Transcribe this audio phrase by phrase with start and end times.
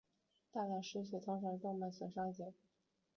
[0.51, 2.53] 大量失血通常是动脉损伤的结果。